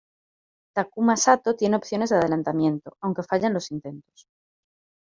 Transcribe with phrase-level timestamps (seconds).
[0.75, 4.27] Takuma Satō tiene opciones de adelantamiento, aunque falla en los intentos.